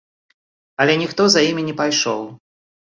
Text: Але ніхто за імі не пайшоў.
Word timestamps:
Але 0.85 0.93
ніхто 1.03 1.29
за 1.35 1.47
імі 1.51 1.69
не 1.71 1.79
пайшоў. 1.85 2.21